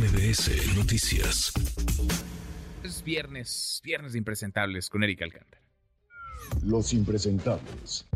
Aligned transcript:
MBS 0.00 0.76
Noticias. 0.78 1.52
Es 2.82 3.04
viernes, 3.04 3.82
viernes 3.84 4.12
de 4.12 4.18
impresentables 4.18 4.88
con 4.88 5.02
Erika 5.04 5.26
Alcántara. 5.26 5.60
Los 6.64 6.94
impresentables. 6.94 8.08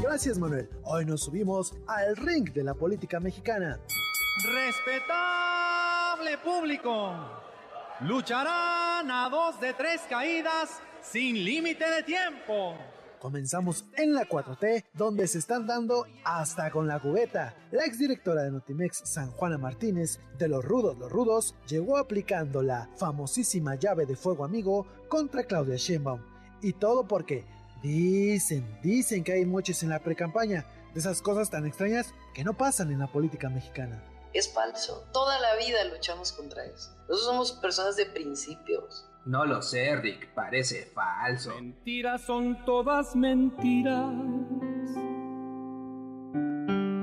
Gracias, 0.00 0.38
Manuel. 0.38 0.68
Hoy 0.84 1.04
nos 1.04 1.24
subimos 1.24 1.74
al 1.88 2.16
ring 2.16 2.52
de 2.52 2.62
la 2.62 2.74
política 2.74 3.18
mexicana. 3.18 3.80
Respetable 4.54 6.38
público, 6.38 7.42
lucharán 8.02 9.10
a 9.10 9.28
dos 9.32 9.60
de 9.60 9.74
tres 9.74 10.02
caídas 10.08 10.80
sin 11.02 11.44
límite 11.44 11.90
de 11.90 12.04
tiempo. 12.04 12.78
Comenzamos 13.24 13.86
en 13.96 14.12
la 14.12 14.28
4T, 14.28 14.84
donde 14.92 15.26
se 15.28 15.38
están 15.38 15.66
dando 15.66 16.06
hasta 16.24 16.70
con 16.70 16.86
la 16.86 17.00
cubeta. 17.00 17.56
La 17.70 17.86
exdirectora 17.86 18.42
de 18.42 18.50
Notimex, 18.50 19.00
San 19.02 19.30
Juana 19.30 19.56
Martínez, 19.56 20.20
de 20.36 20.46
los 20.46 20.62
rudos 20.62 20.98
los 20.98 21.10
rudos, 21.10 21.54
llegó 21.66 21.96
aplicando 21.96 22.60
la 22.60 22.90
famosísima 22.98 23.76
llave 23.76 24.04
de 24.04 24.14
fuego 24.14 24.44
amigo 24.44 24.86
contra 25.08 25.44
Claudia 25.44 25.76
Sheinbaum. 25.76 26.20
Y 26.60 26.74
todo 26.74 27.08
porque 27.08 27.46
dicen, 27.82 28.78
dicen 28.82 29.24
que 29.24 29.32
hay 29.32 29.46
moches 29.46 29.82
en 29.82 29.88
la 29.88 30.00
precampaña, 30.00 30.66
de 30.92 31.00
esas 31.00 31.22
cosas 31.22 31.48
tan 31.48 31.64
extrañas 31.64 32.12
que 32.34 32.44
no 32.44 32.52
pasan 32.52 32.92
en 32.92 32.98
la 32.98 33.10
política 33.10 33.48
mexicana. 33.48 34.04
Es 34.34 34.52
falso. 34.52 35.02
Toda 35.14 35.40
la 35.40 35.56
vida 35.56 35.82
luchamos 35.84 36.30
contra 36.32 36.66
eso. 36.66 36.90
Nosotros 37.08 37.24
somos 37.24 37.52
personas 37.52 37.96
de 37.96 38.04
principios. 38.04 39.06
No 39.26 39.46
lo 39.46 39.62
sé, 39.62 39.96
Rick, 39.96 40.34
parece 40.34 40.84
falso. 40.84 41.54
Mentiras 41.54 42.20
son 42.20 42.62
todas 42.66 43.16
mentiras. 43.16 44.12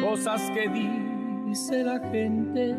Cosas 0.00 0.42
que 0.50 0.68
dice 0.68 1.84
la 1.84 2.00
gente. 2.10 2.76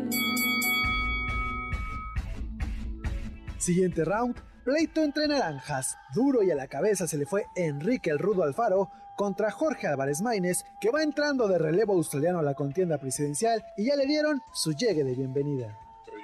Siguiente 3.56 4.04
round, 4.04 4.36
pleito 4.62 5.02
entre 5.02 5.26
naranjas. 5.26 5.96
Duro 6.14 6.42
y 6.42 6.50
a 6.50 6.54
la 6.54 6.68
cabeza 6.68 7.06
se 7.06 7.16
le 7.16 7.24
fue 7.24 7.46
Enrique 7.56 8.10
el 8.10 8.18
Rudo 8.18 8.42
Alfaro 8.42 8.90
contra 9.16 9.50
Jorge 9.50 9.86
Álvarez 9.86 10.20
Maínez, 10.20 10.64
que 10.82 10.90
va 10.90 11.02
entrando 11.02 11.48
de 11.48 11.58
relevo 11.58 11.94
australiano 11.94 12.40
a 12.40 12.42
la 12.42 12.54
contienda 12.54 12.98
presidencial 12.98 13.64
y 13.78 13.86
ya 13.86 13.96
le 13.96 14.04
dieron 14.04 14.42
su 14.52 14.72
llegue 14.72 15.02
de 15.02 15.14
bienvenida. 15.14 15.78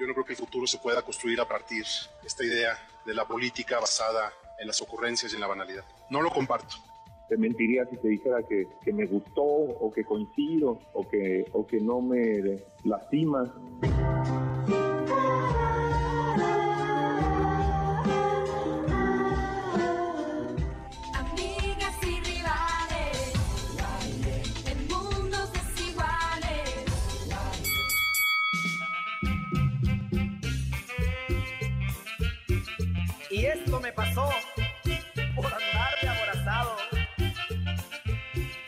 Yo 0.07 0.11
no 0.11 0.15
creo 0.15 0.25
que 0.25 0.35
el 0.35 0.39
futuro 0.39 0.69
se 0.69 0.79
pueda 0.79 1.03
construir 1.03 1.41
a 1.41 1.49
partir 1.49 1.85
de 2.23 2.29
esta 2.29 2.45
idea 2.45 2.79
de 3.05 3.13
la 3.13 3.25
política 3.25 3.81
basada 3.81 4.33
en 4.57 4.69
las 4.69 4.81
ocurrencias 4.81 5.33
y 5.33 5.35
en 5.35 5.41
la 5.41 5.49
banalidad. 5.49 5.85
No 6.11 6.23
lo 6.23 6.31
comparto. 6.31 6.77
Te 7.29 7.37
mentiría 7.37 7.85
si 7.87 7.97
te 7.97 8.07
dijera 8.07 8.41
que, 8.49 8.69
que 8.85 8.93
me 8.93 9.05
gustó 9.07 9.43
o 9.43 9.93
que 9.93 10.05
coincido 10.05 10.79
o 10.93 11.09
que, 11.09 11.45
o 11.53 11.67
que 11.67 11.81
no 11.81 12.01
me 12.01 12.63
lastima. 12.85 13.53
Y 33.37 33.45
esto 33.45 33.79
me 33.81 33.93
pasó 33.93 34.31
por 35.35 35.45
andar 35.45 35.91
de 36.01 36.09
aborazado. 36.09 36.77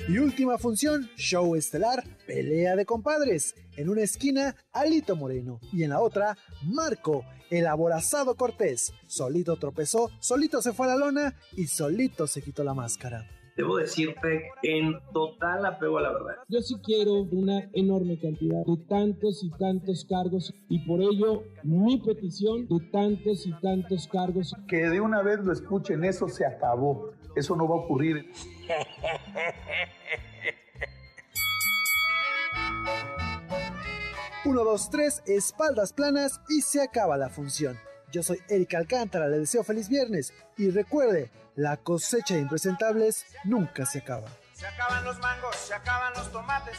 Y 0.06 0.18
última 0.18 0.58
función, 0.58 1.08
show 1.16 1.56
estelar, 1.56 2.04
pelea 2.26 2.76
de 2.76 2.84
compadres. 2.84 3.54
En 3.78 3.88
una 3.88 4.02
esquina, 4.02 4.54
Alito 4.72 5.16
Moreno. 5.16 5.58
Y 5.72 5.84
en 5.84 5.90
la 5.90 6.00
otra, 6.00 6.36
Marco, 6.62 7.24
el 7.48 7.66
aborazado 7.66 8.36
Cortés. 8.36 8.92
Solito 9.06 9.56
tropezó, 9.56 10.10
solito 10.20 10.60
se 10.60 10.74
fue 10.74 10.84
a 10.84 10.90
la 10.90 10.96
lona 10.96 11.34
y 11.56 11.66
solito 11.66 12.26
se 12.26 12.42
quitó 12.42 12.62
la 12.62 12.74
máscara. 12.74 13.26
Debo 13.58 13.76
decirte 13.76 14.52
en 14.62 14.98
total 15.12 15.66
apego 15.66 15.98
a 15.98 16.02
la 16.02 16.12
verdad. 16.12 16.36
Yo 16.46 16.60
sí 16.60 16.76
quiero 16.80 17.22
una 17.22 17.68
enorme 17.72 18.16
cantidad 18.16 18.64
de 18.64 18.76
tantos 18.88 19.42
y 19.42 19.50
tantos 19.50 20.04
cargos 20.04 20.54
y 20.68 20.78
por 20.86 21.00
ello 21.00 21.42
mi 21.64 21.98
petición 21.98 22.68
de 22.68 22.78
tantos 22.92 23.48
y 23.48 23.52
tantos 23.60 24.06
cargos. 24.06 24.54
Que 24.68 24.88
de 24.88 25.00
una 25.00 25.22
vez 25.22 25.40
lo 25.40 25.52
escuchen, 25.52 26.04
eso 26.04 26.28
se 26.28 26.46
acabó. 26.46 27.10
Eso 27.34 27.56
no 27.56 27.68
va 27.68 27.74
a 27.74 27.78
ocurrir. 27.78 28.30
Uno, 34.44 34.62
dos, 34.62 34.88
tres, 34.88 35.20
espaldas 35.26 35.92
planas 35.92 36.40
y 36.48 36.60
se 36.60 36.80
acaba 36.80 37.16
la 37.16 37.28
función. 37.28 37.76
Yo 38.10 38.22
soy 38.22 38.38
Erika 38.48 38.78
Alcántara, 38.78 39.28
le 39.28 39.38
deseo 39.38 39.62
feliz 39.62 39.90
viernes 39.90 40.32
y 40.56 40.70
recuerde, 40.70 41.30
la 41.56 41.76
cosecha 41.76 42.34
de 42.34 42.40
impresentables 42.40 43.26
nunca 43.44 43.84
se 43.84 43.98
acaba. 43.98 44.28
Se 44.54 44.66
acaban 44.66 45.04
los 45.04 45.18
mangos, 45.20 45.54
se 45.56 45.74
acaban 45.74 46.14
los 46.14 46.32
tomates. 46.32 46.76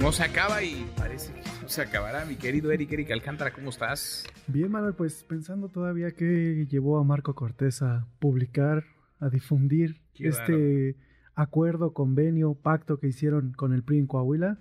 No 0.00 0.12
se 0.12 0.24
acaba 0.24 0.62
y 0.62 0.88
parece 0.96 1.32
que 1.32 1.40
no 1.62 1.68
se 1.68 1.80
acabará, 1.80 2.26
mi 2.26 2.36
querido 2.36 2.70
Eric, 2.70 2.92
Erika 2.92 3.14
Alcántara, 3.14 3.52
¿cómo 3.52 3.70
estás? 3.70 4.24
Bien, 4.46 4.70
Manuel, 4.70 4.94
pues 4.94 5.24
pensando 5.24 5.68
todavía 5.68 6.10
que 6.10 6.66
llevó 6.68 6.98
a 6.98 7.04
Marco 7.04 7.34
Cortés 7.34 7.80
a 7.80 8.06
publicar, 8.18 8.84
a 9.20 9.30
difundir 9.30 10.02
Qué 10.12 10.28
este 10.28 10.96
acuerdo, 11.34 11.94
convenio, 11.94 12.52
pacto 12.52 12.98
que 12.98 13.06
hicieron 13.06 13.52
con 13.54 13.72
el 13.72 13.82
PRI 13.82 14.00
en 14.00 14.06
Coahuila, 14.06 14.58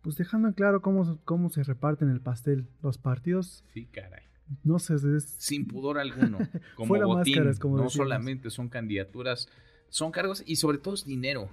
pues 0.00 0.16
dejando 0.16 0.48
en 0.48 0.54
claro 0.54 0.80
cómo, 0.80 1.20
cómo 1.24 1.50
se 1.50 1.62
reparten 1.64 2.08
el 2.08 2.20
pastel 2.20 2.70
los 2.80 2.96
partidos. 2.96 3.62
Sí, 3.74 3.86
caray. 3.86 4.31
No 4.64 4.78
sé, 4.78 4.94
es, 4.94 5.34
Sin 5.38 5.66
pudor 5.66 5.98
alguno, 5.98 6.38
como 6.76 6.88
Fuera 6.88 7.06
botín. 7.06 7.34
máscaras, 7.36 7.58
como 7.58 7.76
no 7.76 7.84
decíamos. 7.84 8.08
solamente 8.08 8.50
son 8.50 8.68
candidaturas, 8.68 9.48
son 9.88 10.12
cargos 10.12 10.42
y 10.46 10.56
sobre 10.56 10.78
todo 10.78 10.94
es 10.94 11.04
dinero. 11.04 11.48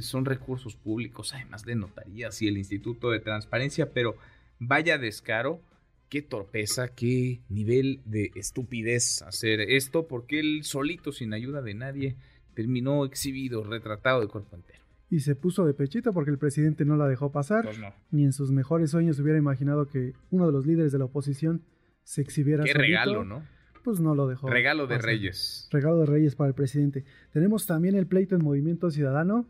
Son 0.00 0.24
recursos 0.24 0.74
públicos, 0.74 1.32
además 1.34 1.64
de 1.64 1.76
notarías 1.76 2.42
y 2.42 2.48
el 2.48 2.58
Instituto 2.58 3.10
de 3.10 3.20
Transparencia, 3.20 3.92
pero 3.92 4.16
vaya 4.58 4.98
descaro, 4.98 5.60
qué 6.08 6.20
torpeza, 6.20 6.88
qué 6.88 7.40
nivel 7.48 8.00
de 8.04 8.32
estupidez 8.34 9.22
hacer 9.22 9.60
esto, 9.60 10.08
porque 10.08 10.40
él 10.40 10.64
solito, 10.64 11.12
sin 11.12 11.32
ayuda 11.32 11.62
de 11.62 11.74
nadie, 11.74 12.16
terminó 12.54 13.04
exhibido, 13.04 13.62
retratado 13.62 14.20
de 14.20 14.26
cuerpo 14.26 14.56
entero. 14.56 14.80
y 15.10 15.20
se 15.20 15.36
puso 15.36 15.64
de 15.64 15.74
pechito 15.74 16.12
porque 16.12 16.30
el 16.32 16.38
presidente 16.38 16.84
no 16.84 16.96
la 16.96 17.06
dejó 17.06 17.30
pasar. 17.30 17.64
Pues 17.64 17.78
no. 17.78 17.92
Ni 18.10 18.24
en 18.24 18.32
sus 18.32 18.50
mejores 18.50 18.90
sueños 18.90 19.20
hubiera 19.20 19.38
imaginado 19.38 19.86
que 19.86 20.14
uno 20.32 20.46
de 20.46 20.52
los 20.52 20.66
líderes 20.66 20.90
de 20.90 20.98
la 20.98 21.04
oposición 21.04 21.62
se 22.04 22.20
exhibiera 22.22 22.62
Qué 22.64 22.70
solito. 22.72 22.86
regalo, 22.86 23.24
¿no? 23.24 23.42
Pues 23.82 24.00
no 24.00 24.14
lo 24.14 24.26
dejó. 24.26 24.48
Regalo 24.48 24.86
de 24.86 24.94
pasar. 24.96 25.04
Reyes. 25.10 25.68
Regalo 25.70 25.98
de 25.98 26.06
Reyes 26.06 26.36
para 26.36 26.48
el 26.48 26.54
presidente. 26.54 27.04
Tenemos 27.32 27.66
también 27.66 27.94
el 27.96 28.06
pleito 28.06 28.34
en 28.34 28.42
Movimiento 28.42 28.90
Ciudadano. 28.90 29.46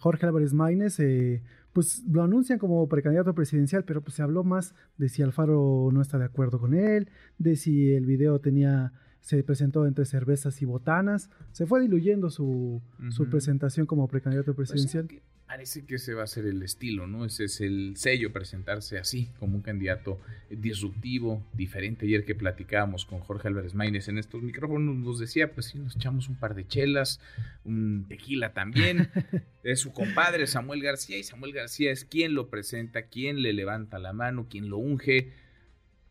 Jorge 0.00 0.26
Álvarez 0.26 0.52
Maínez, 0.52 1.00
eh, 1.00 1.42
pues 1.72 2.04
lo 2.06 2.22
anuncian 2.22 2.58
como 2.58 2.86
precandidato 2.90 3.34
presidencial, 3.34 3.84
pero 3.84 4.02
pues 4.02 4.16
se 4.16 4.22
habló 4.22 4.44
más 4.44 4.74
de 4.98 5.08
si 5.08 5.22
Alfaro 5.22 5.88
no 5.92 6.02
está 6.02 6.18
de 6.18 6.26
acuerdo 6.26 6.58
con 6.60 6.74
él, 6.74 7.08
de 7.38 7.56
si 7.56 7.92
el 7.92 8.04
video 8.04 8.38
tenía, 8.38 8.92
se 9.20 9.42
presentó 9.44 9.86
entre 9.86 10.04
cervezas 10.04 10.60
y 10.60 10.66
botanas. 10.66 11.30
Se 11.52 11.64
fue 11.64 11.80
diluyendo 11.80 12.28
su, 12.28 12.82
su 13.08 13.30
presentación 13.30 13.86
como 13.86 14.08
precandidato 14.08 14.52
Pues, 14.54 14.70
presidencial. 14.72 15.08
Parece 15.50 15.84
que 15.84 15.96
ese 15.96 16.14
va 16.14 16.22
a 16.22 16.28
ser 16.28 16.46
el 16.46 16.62
estilo, 16.62 17.08
¿no? 17.08 17.24
Ese 17.24 17.46
es 17.46 17.60
el 17.60 17.94
sello, 17.96 18.32
presentarse 18.32 18.98
así, 18.98 19.32
como 19.40 19.56
un 19.56 19.62
candidato 19.62 20.20
disruptivo, 20.48 21.44
diferente. 21.52 22.06
Ayer 22.06 22.24
que 22.24 22.36
platicábamos 22.36 23.04
con 23.04 23.18
Jorge 23.18 23.48
Álvarez 23.48 23.74
Maínez 23.74 24.06
en 24.06 24.18
estos 24.18 24.42
micrófonos, 24.42 24.94
nos 24.94 25.18
decía, 25.18 25.52
pues 25.52 25.66
sí, 25.66 25.78
nos 25.80 25.96
echamos 25.96 26.28
un 26.28 26.36
par 26.36 26.54
de 26.54 26.68
chelas, 26.68 27.20
un 27.64 28.06
tequila 28.08 28.52
también. 28.52 29.10
es 29.64 29.80
su 29.80 29.92
compadre 29.92 30.46
Samuel 30.46 30.82
García, 30.82 31.18
y 31.18 31.24
Samuel 31.24 31.52
García 31.52 31.90
es 31.90 32.04
quien 32.04 32.34
lo 32.34 32.48
presenta, 32.48 33.08
quien 33.08 33.42
le 33.42 33.52
levanta 33.52 33.98
la 33.98 34.12
mano, 34.12 34.46
quien 34.48 34.70
lo 34.70 34.78
unge. 34.78 35.32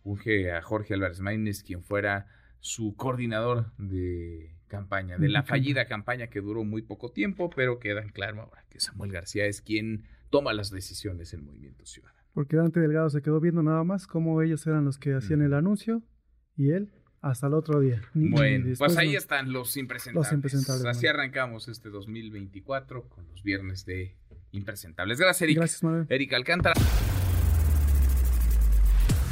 Unge 0.03 0.51
a 0.51 0.62
Jorge 0.62 0.95
Álvarez 0.95 1.21
Maínez, 1.21 1.63
quien 1.63 1.81
fuera 1.81 2.27
su 2.59 2.94
coordinador 2.97 3.71
de 3.77 4.58
campaña, 4.69 5.18
de 5.18 5.27
la 5.27 5.42
De 5.42 5.48
fallida 5.48 5.86
campaña 5.86 6.27
que 6.27 6.39
duró 6.39 6.63
muy 6.63 6.81
poco 6.83 7.12
tiempo, 7.12 7.50
pero 7.50 7.80
queda 7.80 8.01
en 8.01 8.10
claro 8.10 8.44
ahora 8.44 8.63
que 8.69 8.80
Samuel 8.80 9.12
García 9.12 9.45
es 9.45 9.62
quien 9.62 10.06
toma 10.30 10.54
las 10.54 10.71
decisiones 10.71 11.33
en 11.33 11.44
Movimiento 11.44 11.86
Ciudadano. 11.86 12.18
Porque 12.33 12.56
Dante 12.56 12.80
Delgado 12.80 13.10
se 13.10 13.21
quedó 13.21 13.42
viendo 13.42 13.62
nada 13.63 13.83
más 13.83 14.07
cómo 14.07 14.42
ellos 14.42 14.66
eran 14.68 14.86
los 14.86 14.98
que 14.98 15.13
hacían 15.16 15.42
el 15.42 15.54
anuncio 15.54 16.01
y 16.56 16.69
él 16.71 16.94
hasta 17.21 17.48
el 17.48 17.54
otro 17.56 17.81
día. 17.81 18.01
Ni- 18.13 18.30
Bueno, 18.30 18.74
pues 18.77 18.95
ahí 18.95 19.16
están 19.18 19.51
los 19.51 19.75
impresentables. 19.75 20.27
Los 20.31 20.33
impresentables, 20.33 20.86
Así 20.86 21.06
Manuel. 21.07 21.19
arrancamos 21.19 21.68
este 21.68 21.89
2024 21.89 23.10
con 23.10 23.27
los 23.27 23.44
viernes 23.44 23.86
de 23.86 24.16
impresentables. 24.51 25.19
Gracias, 25.19 25.42
Eric. 25.42 25.57
Gracias, 25.57 25.83
Manuel. 25.83 26.06
Eric 26.10 26.31
Alcántara. 26.33 26.80